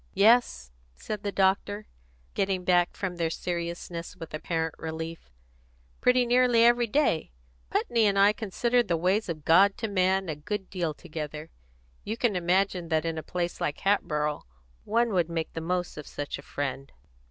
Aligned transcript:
"Yes," 0.15 0.71
said 0.95 1.21
the 1.21 1.31
doctor, 1.31 1.85
getting 2.33 2.63
back 2.63 2.95
from 2.97 3.17
their 3.17 3.29
seriousness, 3.29 4.15
with 4.15 4.33
apparent 4.33 4.73
relief. 4.79 5.29
"Pretty 5.99 6.25
nearly 6.25 6.65
every 6.65 6.87
day. 6.87 7.33
Putney 7.69 8.07
and 8.07 8.17
I 8.17 8.33
consider 8.33 8.81
the 8.81 8.97
ways 8.97 9.29
of 9.29 9.45
God 9.45 9.77
to 9.77 9.87
man 9.87 10.27
a 10.27 10.35
good 10.35 10.71
deal 10.71 10.95
together. 10.95 11.51
You 12.03 12.17
can 12.17 12.35
imagine 12.35 12.89
that 12.89 13.05
in 13.05 13.19
a 13.19 13.21
place 13.21 13.61
like 13.61 13.81
Hatboro' 13.81 14.41
one 14.85 15.13
would 15.13 15.29
make 15.29 15.53
the 15.53 15.61
most 15.61 15.97
of 15.97 16.07
such 16.07 16.39
a 16.39 16.41
friend. 16.41 16.91